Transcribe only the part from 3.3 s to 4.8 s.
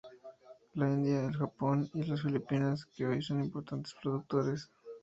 importantes productores.